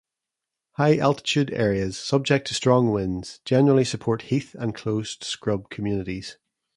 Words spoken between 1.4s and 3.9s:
areas subject to strong winds generally